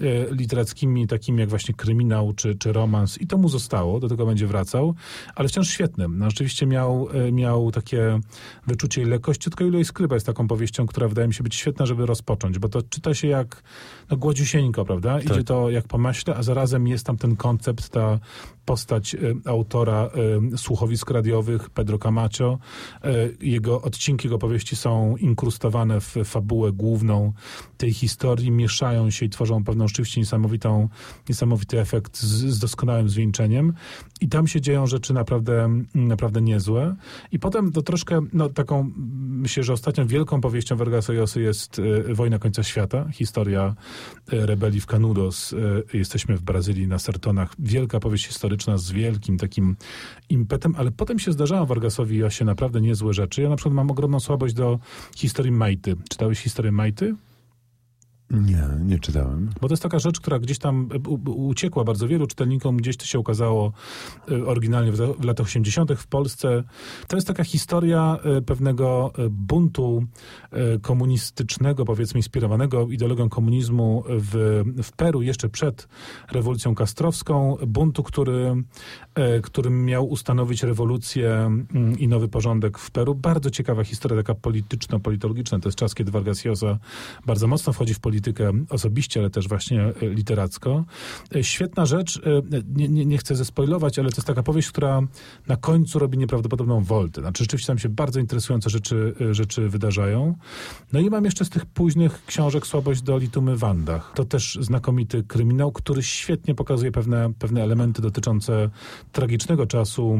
y, 0.00 0.26
literackimi, 0.30 1.06
takimi 1.06 1.40
jak 1.40 1.48
właśnie 1.48 1.74
kryminał 1.74 2.32
czy, 2.32 2.54
czy 2.54 2.72
romans. 2.72 3.20
I 3.20 3.26
to 3.26 3.38
mu 3.38 3.48
zostało, 3.48 4.00
do 4.00 4.08
tego 4.08 4.26
będzie 4.26 4.46
wracał, 4.46 4.94
ale 5.34 5.48
wciąż 5.48 5.68
świetnym. 5.68 6.18
No, 6.18 6.30
rzeczywiście 6.30 6.66
miał, 6.66 7.08
y, 7.28 7.32
miał 7.32 7.70
takie 7.70 8.20
wyczucie 8.76 9.02
i 9.02 9.04
lekkość. 9.04 9.40
Ciotka 9.40 9.64
Julia 9.64 9.80
i 9.80 9.84
Skryba 9.84 10.16
jest 10.16 10.26
taką 10.26 10.48
powieścią, 10.48 10.86
która 10.86 11.08
wydaje 11.08 11.28
mi 11.28 11.34
się 11.34 11.44
być 11.44 11.54
świetna, 11.54 11.86
żeby 11.86 12.06
rozpocząć, 12.06 12.58
bo 12.58 12.68
to 12.68 12.82
czyta 12.82 13.14
się 13.14 13.28
jak 13.28 13.62
no, 14.10 14.16
głodziusieńko, 14.16 14.84
prawda? 14.84 15.20
Idzie 15.20 15.44
to 15.44 15.70
jak 15.70 15.88
po 15.88 15.98
maśle, 15.98 16.36
a 16.36 16.42
zarazem 16.42 16.86
jest 16.86 17.06
tam 17.06 17.16
ten 17.16 17.36
koncept, 17.36 17.88
ta 17.88 18.18
postać 18.66 19.14
y, 19.14 19.36
autora 19.44 20.10
y, 20.54 20.58
słuchowisk 20.58 21.10
radiowych, 21.10 21.70
Pedro 21.70 21.98
Camacho. 21.98 22.58
Y, 23.04 23.36
jego 23.40 23.82
odcinki 23.82 24.26
jego 24.28 24.38
powieści 24.38 24.76
są 24.76 25.16
inkrustowane 25.16 26.00
w 26.00 26.16
fabułę 26.24 26.72
główną 26.72 27.32
tej 27.76 27.92
historii, 27.92 28.50
mieszają 28.50 29.10
się 29.10 29.26
i 29.26 29.30
tworzą 29.30 29.64
pewną 29.64 29.88
rzeczywiście 29.88 30.20
niesamowitą, 30.20 30.88
niesamowity 31.28 31.80
efekt 31.80 32.18
z, 32.18 32.26
z 32.26 32.58
doskonałym 32.58 33.08
zwieńczeniem. 33.08 33.72
I 34.20 34.28
tam 34.28 34.46
się 34.46 34.60
dzieją 34.60 34.86
rzeczy 34.86 35.14
naprawdę, 35.14 35.82
naprawdę 35.94 36.42
niezłe. 36.42 36.96
I 37.32 37.38
potem 37.38 37.72
to 37.72 37.82
troszkę, 37.82 38.20
no 38.32 38.48
taką, 38.48 38.90
myślę, 39.28 39.62
że 39.62 39.72
ostatnią 39.72 40.06
wielką 40.06 40.40
powieścią 40.40 40.76
Vargasa 40.76 41.12
Llosy 41.12 41.42
jest 41.42 41.80
Wojna 42.14 42.38
końca 42.38 42.62
świata, 42.62 43.08
historia 43.12 43.74
rebelii 44.26 44.80
w 44.80 44.86
Canudos. 44.86 45.54
Jesteśmy 45.92 46.36
w 46.36 46.42
Brazylii 46.42 46.86
na 46.86 46.98
Sertonach. 46.98 47.54
Wielka 47.58 48.00
powieść 48.00 48.26
historyczna 48.26 48.55
z 48.76 48.92
wielkim 48.92 49.38
takim 49.38 49.76
impetem, 50.28 50.74
ale 50.78 50.90
potem 50.90 51.18
się 51.18 51.32
zdarzają 51.32 51.66
Vargasowi 51.66 52.18
Llosie 52.18 52.44
naprawdę 52.44 52.80
niezłe 52.80 53.12
rzeczy. 53.12 53.42
Ja 53.42 53.48
na 53.48 53.56
przykład 53.56 53.74
mam 53.74 53.90
ogromną 53.90 54.20
słabość 54.20 54.54
do 54.54 54.78
historii 55.16 55.52
Majty. 55.52 55.96
Czytałeś 56.10 56.40
historię 56.40 56.72
Majty? 56.72 57.14
Nie, 58.30 58.68
nie 58.84 58.98
czytałem. 58.98 59.50
Bo 59.60 59.68
to 59.68 59.72
jest 59.72 59.82
taka 59.82 59.98
rzecz, 59.98 60.20
która 60.20 60.38
gdzieś 60.38 60.58
tam 60.58 60.88
uciekła 61.26 61.84
bardzo 61.84 62.08
wielu 62.08 62.26
czytelnikom, 62.26 62.76
gdzieś 62.76 62.96
to 62.96 63.04
się 63.04 63.18
ukazało 63.18 63.72
e, 64.30 64.46
oryginalnie 64.46 64.92
w, 64.92 65.24
latach 65.24 65.46
80. 65.46 65.92
w 65.92 66.06
Polsce. 66.06 66.64
To 67.08 67.16
jest 67.16 67.26
taka 67.26 67.44
historia 67.44 68.18
e, 68.22 68.42
pewnego 68.42 69.12
e, 69.18 69.28
buntu 69.30 70.04
komunistycznego, 70.82 71.84
powiedzmy 71.84 72.18
inspirowanego 72.18 72.88
ideologią 72.88 73.28
komunizmu 73.28 74.04
w, 74.08 74.62
w 74.82 74.92
Peru 74.92 75.22
jeszcze 75.22 75.48
przed 75.48 75.88
rewolucją 76.32 76.74
kastrowską. 76.74 77.56
Buntu, 77.66 78.02
który, 78.02 78.64
którym 79.42 79.84
miał 79.84 80.08
ustanowić 80.08 80.62
rewolucję 80.62 81.30
mm, 81.30 81.98
i 81.98 82.08
nowy 82.08 82.28
porządek 82.28 82.78
w 82.78 82.90
Peru. 82.90 83.14
Bardzo 83.14 83.50
ciekawa 83.50 83.84
historia, 83.84 84.22
taka 84.22 84.34
polityczno-politologiczna. 84.34 85.58
To 85.58 85.68
jest 85.68 85.78
czas, 85.78 85.94
kiedy 85.94 86.10
Vargas 86.10 86.44
Llosa 86.44 86.78
bardzo 87.26 87.46
mocno 87.46 87.72
wchodzi 87.72 87.94
w 87.94 88.00
politykę 88.00 88.15
osobiście, 88.70 89.20
ale 89.20 89.30
też 89.30 89.48
właśnie 89.48 89.82
e, 89.82 90.08
literacko. 90.08 90.84
E, 91.34 91.44
Świetna 91.44 91.86
rzecz, 91.86 92.16
e, 92.16 92.42
nie, 92.76 92.88
nie, 92.88 93.06
nie 93.06 93.18
chcę 93.18 93.36
zespoilować, 93.36 93.98
ale 93.98 94.10
to 94.10 94.16
jest 94.16 94.26
taka 94.26 94.42
powieść, 94.42 94.68
która 94.68 95.02
na 95.46 95.56
końcu 95.56 95.98
robi 95.98 96.18
nieprawdopodobną 96.18 96.84
woltę. 96.84 97.20
Znaczy 97.20 97.44
rzeczywiście 97.44 97.66
tam 97.66 97.78
się 97.78 97.88
bardzo 97.88 98.20
interesujące 98.20 98.70
rzeczy, 98.70 99.14
rzeczy 99.30 99.68
wydarzają. 99.68 100.34
No 100.92 101.00
i 101.00 101.10
mam 101.10 101.24
jeszcze 101.24 101.44
z 101.44 101.50
tych 101.50 101.66
późnych 101.66 102.24
książek 102.26 102.66
Słabość 102.66 103.02
do 103.02 103.18
Litumy 103.18 103.56
Wandach. 103.56 104.12
To 104.14 104.24
też 104.24 104.58
znakomity 104.60 105.22
kryminał, 105.22 105.72
który 105.72 106.02
świetnie 106.02 106.54
pokazuje 106.54 106.92
pewne, 106.92 107.32
pewne 107.38 107.62
elementy 107.62 108.02
dotyczące 108.02 108.70
tragicznego 109.12 109.66
czasu 109.66 110.18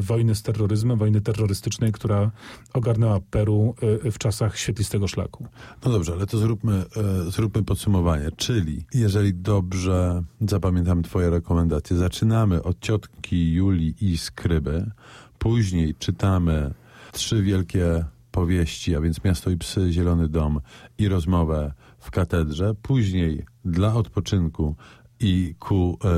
wojny 0.00 0.34
z 0.34 0.42
terroryzmem, 0.42 0.98
wojny 0.98 1.20
terrorystycznej, 1.20 1.92
która 1.92 2.30
ogarnęła 2.72 3.20
Peru 3.30 3.74
w 4.12 4.18
czasach 4.18 4.58
świetlistego 4.58 5.08
szlaku. 5.08 5.46
No 5.84 5.92
dobrze, 5.92 6.12
ale 6.12 6.26
to 6.26 6.38
zróbmy, 6.38 6.84
zróbmy 7.28 7.62
podsumowanie. 7.62 8.30
Czyli, 8.36 8.84
jeżeli 8.94 9.34
dobrze 9.34 10.22
zapamiętam 10.40 11.02
Twoje 11.02 11.30
rekomendacje, 11.30 11.96
zaczynamy 11.96 12.62
od 12.62 12.80
ciotki 12.80 13.52
Julii 13.52 13.94
i 14.00 14.18
Skryby, 14.18 14.90
później 15.38 15.94
czytamy 15.94 16.74
trzy 17.12 17.42
wielkie 17.42 18.04
powieści, 18.30 18.96
a 18.96 19.00
więc 19.00 19.24
Miasto 19.24 19.50
i 19.50 19.56
psy, 19.56 19.92
Zielony 19.92 20.28
dom 20.28 20.60
i 20.98 21.08
rozmowę 21.08 21.72
w 21.98 22.10
katedrze, 22.10 22.74
później 22.82 23.44
dla 23.64 23.94
odpoczynku 23.94 24.76
i 25.20 25.54
ku 25.58 25.98
e, 26.04 26.08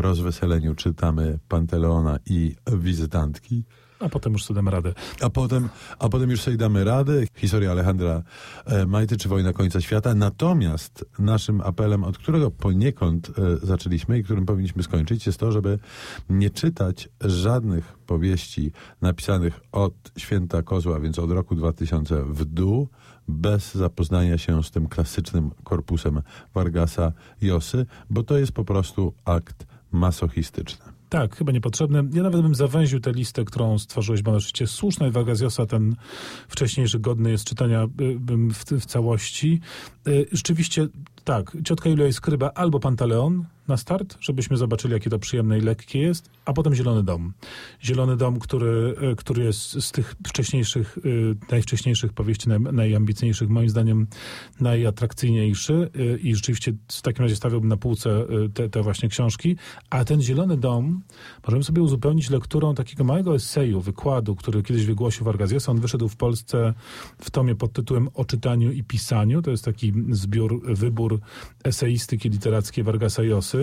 rozweseleniu 0.00 0.74
czytamy 0.74 1.38
Panteleona 1.48 2.18
i 2.26 2.54
Wizytantki. 2.72 3.64
A 4.02 4.08
potem 4.08 4.32
już 4.32 4.44
sobie 4.44 4.54
damy 4.54 4.70
radę. 4.70 4.92
A 5.20 5.30
potem, 5.30 5.68
a 5.98 6.08
potem 6.08 6.30
już 6.30 6.40
sobie 6.40 6.56
damy 6.56 6.84
radę. 6.84 7.12
Historia 7.36 7.70
Alejandra 7.70 8.22
e, 8.66 8.86
Majty 8.86 9.16
czy 9.16 9.28
Wojna 9.28 9.52
końca 9.52 9.80
świata. 9.80 10.14
Natomiast 10.14 11.04
naszym 11.18 11.60
apelem, 11.60 12.04
od 12.04 12.18
którego 12.18 12.50
poniekąd 12.50 13.28
e, 13.28 13.32
zaczęliśmy 13.66 14.18
i 14.18 14.24
którym 14.24 14.46
powinniśmy 14.46 14.82
skończyć, 14.82 15.26
jest 15.26 15.38
to, 15.38 15.52
żeby 15.52 15.78
nie 16.30 16.50
czytać 16.50 17.08
żadnych 17.20 17.98
powieści 18.06 18.72
napisanych 19.00 19.60
od 19.72 19.94
święta 20.16 20.62
kozła, 20.62 21.00
więc 21.00 21.18
od 21.18 21.30
roku 21.30 21.54
2000 21.54 22.22
w 22.24 22.44
dół, 22.44 22.88
bez 23.28 23.74
zapoznania 23.74 24.38
się 24.38 24.62
z 24.62 24.70
tym 24.70 24.88
klasycznym 24.88 25.50
korpusem 25.64 26.22
Vargasa 26.54 27.12
Josy, 27.40 27.86
bo 28.10 28.22
to 28.22 28.38
jest 28.38 28.52
po 28.52 28.64
prostu 28.64 29.14
akt 29.24 29.66
masochistyczny. 29.92 30.91
Tak, 31.12 31.36
chyba 31.36 31.52
niepotrzebne. 31.52 32.04
Ja 32.12 32.22
nawet 32.22 32.42
bym 32.42 32.54
zawęził 32.54 33.00
tę 33.00 33.12
listę, 33.12 33.44
którą 33.44 33.78
stworzyłeś, 33.78 34.22
bo 34.22 34.30
oczywiście 34.30 34.66
słuszna 34.66 35.06
i 35.06 35.10
Vargas 35.10 35.40
Llosa, 35.40 35.66
ten 35.66 35.96
wcześniejszy 36.48 36.98
godny 36.98 37.30
jest 37.30 37.44
czytania 37.44 37.82
y, 37.82 37.88
w, 38.50 38.64
w 38.80 38.86
całości. 38.86 39.60
Y, 40.08 40.26
Rzeczywiście 40.32 40.88
tak, 41.24 41.56
Ciotka 41.64 41.90
Julia 41.90 42.12
Skryba 42.12 42.50
albo 42.54 42.80
Pantaleon 42.80 43.44
na 43.68 43.76
start, 43.76 44.16
żebyśmy 44.20 44.56
zobaczyli, 44.56 44.94
jakie 44.94 45.10
to 45.10 45.18
przyjemne 45.18 45.58
i 45.58 45.60
lekkie 45.60 45.98
jest, 45.98 46.30
a 46.44 46.52
potem 46.52 46.74
Zielony 46.74 47.02
Dom. 47.02 47.32
Zielony 47.82 48.16
Dom, 48.16 48.38
który, 48.38 48.94
y, 49.12 49.16
który 49.16 49.44
jest 49.44 49.84
z 49.84 49.92
tych 49.92 50.14
wcześniejszych, 50.26 50.98
y, 50.98 51.36
najwcześniejszych 51.50 52.12
powieści, 52.12 52.48
naj, 52.48 52.96
moim 53.48 53.68
zdaniem 53.68 54.06
najatrakcyjniejszy 54.60 55.90
y, 55.96 56.18
i 56.22 56.34
rzeczywiście 56.34 56.72
w 56.88 57.02
takim 57.02 57.22
razie 57.22 57.36
stawiałbym 57.36 57.68
na 57.68 57.76
półce 57.76 58.26
te, 58.54 58.68
te 58.68 58.82
właśnie 58.82 59.08
książki, 59.08 59.56
a 59.90 60.04
ten 60.04 60.22
Zielony 60.22 60.56
Dom 60.56 61.02
możemy 61.46 61.64
sobie 61.64 61.82
uzupełnić 61.82 62.30
lekturą 62.30 62.74
takiego 62.74 63.04
małego 63.04 63.34
eseju, 63.34 63.80
wykładu, 63.80 64.36
który 64.36 64.62
kiedyś 64.62 64.86
wygłosił 64.86 65.24
Vargas 65.24 65.52
Llosa. 65.52 65.72
On 65.72 65.80
wyszedł 65.80 66.08
w 66.08 66.16
Polsce 66.16 66.74
w 67.18 67.30
tomie 67.30 67.54
pod 67.54 67.72
tytułem 67.72 68.08
O 68.14 68.24
czytaniu 68.24 68.72
i 68.72 68.84
pisaniu. 68.84 69.42
To 69.42 69.50
jest 69.50 69.64
taki 69.64 69.92
zbiór, 70.10 70.62
wybór 70.64 71.20
eseistyki 71.64 72.30
literackiej 72.30 72.84
Vargasa 72.84 73.22
Llosy. 73.22 73.61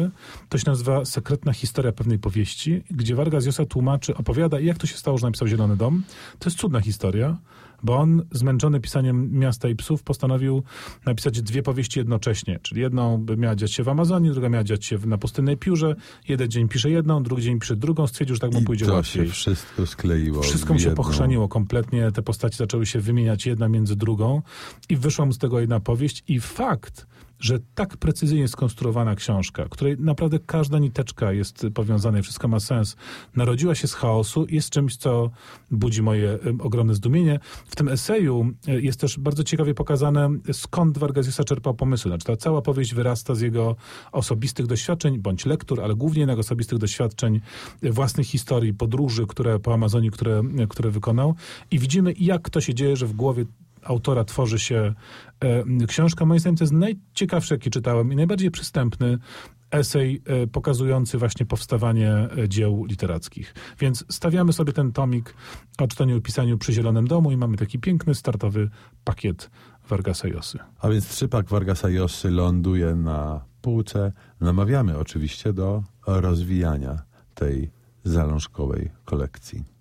To 0.50 0.58
się 0.58 0.64
nazywa 0.68 1.06
Sekretna 1.06 1.54
historia 1.54 1.92
pewnej 1.92 2.20
powieści, 2.20 2.84
gdzie 2.92 3.16
Vargas 3.16 3.46
Llosa 3.46 3.66
tłumaczy, 3.66 4.16
opowiada, 4.16 4.60
jak 4.60 4.78
to 4.78 4.88
się 4.88 4.98
stało, 4.98 5.18
że 5.18 5.28
napisał 5.28 5.48
Zielony 5.48 5.78
Dom. 5.78 6.04
To 6.40 6.50
jest 6.50 6.60
cudna 6.60 6.82
historia, 6.82 7.38
bo 7.84 7.98
on, 7.98 8.26
zmęczony 8.32 8.80
pisaniem 8.80 9.32
Miasta 9.40 9.70
i 9.70 9.76
Psów, 9.76 10.04
postanowił 10.04 10.64
napisać 11.06 11.42
dwie 11.42 11.64
powieści 11.64 12.00
jednocześnie. 12.00 12.60
Czyli 12.62 12.82
jedną 12.82 13.26
miała 13.38 13.56
dziać 13.56 13.74
się 13.74 13.84
w 13.84 13.90
Amazonii, 13.90 14.32
druga 14.32 14.50
miała 14.50 14.64
dziać 14.64 14.86
się 14.86 14.98
na 14.98 15.18
pustynnej 15.18 15.58
piórze. 15.58 15.96
Jeden 16.28 16.50
dzień 16.50 16.68
pisze 16.68 16.90
jedną, 16.90 17.24
drugi 17.24 17.44
dzień 17.44 17.60
pisze 17.60 17.76
drugą. 17.76 18.08
Stwierdził, 18.08 18.36
że 18.36 18.40
tak 18.40 18.54
mu 18.54 18.60
I 18.60 18.64
pójdzie 18.64 18.86
to 18.86 18.94
łatwiej. 18.94 19.28
się 19.28 19.34
wszystko 19.34 19.86
skleiło. 19.86 20.42
Wszystko 20.42 20.74
mu 20.74 20.80
się 20.80 20.92
pochrzaniło 20.92 21.48
kompletnie, 21.48 22.12
te 22.12 22.22
postacie 22.22 22.58
zaczęły 22.58 22.86
się 22.86 23.00
wymieniać 23.00 23.46
jedna 23.46 23.68
między 23.70 23.96
drugą 23.96 24.42
i 24.90 24.98
wyszła 24.98 25.26
mu 25.26 25.34
z 25.34 25.38
tego 25.38 25.60
jedna 25.60 25.80
powieść 25.80 26.24
i 26.28 26.40
fakt, 26.40 27.08
że 27.40 27.60
tak 27.76 27.98
precyzyjnie 27.98 28.48
skonstruowana 28.48 29.16
książka, 29.16 29.66
której 29.70 29.96
naprawdę 30.00 30.40
każda 30.40 30.80
niteczka 30.80 31.32
jest 31.32 31.66
powiązana 31.74 32.20
i 32.20 32.22
wszystko 32.22 32.48
ma 32.48 32.60
sens, 32.60 32.96
narodziła 33.36 33.76
się 33.76 33.88
z 33.88 33.94
chaosu, 33.94 34.46
jest 34.50 34.70
czymś, 34.70 34.98
co 34.98 35.30
budzi 35.72 36.02
moje 36.02 36.40
ogromne 36.60 36.96
zdumienie. 36.96 37.40
W 37.68 37.76
tym 37.76 37.88
eseju 37.88 38.52
y, 38.68 38.82
jest 38.82 39.00
też 39.00 39.20
bardzo 39.20 39.44
ciekawie 39.44 39.74
pokazane, 39.74 40.30
skąd 40.54 40.98
Vargas 40.98 41.26
Llosa 41.26 41.44
czerpał 41.44 41.74
pomysły. 41.74 42.10
Znaczy 42.10 42.26
ta 42.26 42.38
cała 42.38 42.62
powieść 42.62 42.94
wyrasta 42.94 43.36
z 43.36 43.42
jego 43.42 43.76
osobistych 44.12 44.68
doświadczeń, 44.68 45.20
bądź 45.20 45.46
lektur, 45.46 45.82
ale 45.82 45.96
głównie 45.96 46.20
jednak 46.20 46.40
osobistych 46.40 46.78
doświadczeń, 46.78 47.42
własnych 47.84 48.28
historii, 48.28 48.74
podróży, 48.74 49.28
które 49.28 49.60
po 49.60 49.74
Amazonii, 49.74 50.12
które, 50.12 50.44
które 50.70 50.92
wykonał. 50.92 51.36
I 51.72 51.80
widzimy, 51.80 52.14
jak 52.20 52.50
to 52.50 52.62
się 52.62 52.74
dzieje, 52.74 52.96
że 52.96 53.08
w 53.08 53.14
głowie 53.14 53.46
autora 53.90 54.24
tworzy 54.24 54.60
się 54.60 54.94
e, 55.40 55.88
książka. 55.88 56.26
Moim 56.26 56.40
zdaniem 56.40 56.58
to 56.58 56.64
jest 56.64 56.74
najciekawsze, 56.74 57.56
jakie 57.56 57.70
czytałem 57.70 58.14
i 58.14 58.16
najbardziej 58.16 58.52
przystępny 58.52 59.18
esej 59.72 60.22
e, 60.26 60.48
pokazujący 60.48 61.18
właśnie 61.18 61.46
powstawanie 61.46 62.12
e, 62.12 62.50
dzieł 62.50 62.86
literackich. 62.86 63.54
Więc 63.80 64.06
stawiamy 64.10 64.54
sobie 64.54 64.74
ten 64.74 64.92
tomik 64.92 65.34
o 65.80 65.88
czytaniu 65.88 66.18
i 66.18 66.22
pisaniu 66.22 66.58
przy 66.58 66.74
Zielonym 66.74 67.08
Domu 67.08 67.32
i 67.32 67.38
mamy 67.38 67.58
taki 67.58 67.80
piękny, 67.80 68.16
startowy 68.16 68.70
pakiet 69.04 69.50
Vargasa 69.90 70.28
Josy. 70.28 70.60
A 70.80 70.90
więc 70.90 71.08
trzypak 71.08 71.50
Vargasa 71.50 71.90
Josy 71.90 72.30
ląduje 72.30 72.96
na 72.96 73.46
półce. 73.62 74.14
Namawiamy 74.42 74.98
oczywiście 74.98 75.54
do 75.54 75.84
rozwijania 76.06 77.02
tej 77.36 77.72
zalążkowej 78.04 78.92
kolekcji. 79.06 79.79